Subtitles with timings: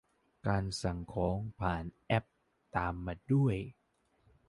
[0.47, 2.25] การสั่งของผ่านแอป
[2.75, 3.57] ตามมาด้วย